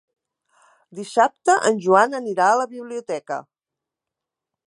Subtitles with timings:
[0.99, 3.41] Dissabte en Joan anirà a la biblioteca.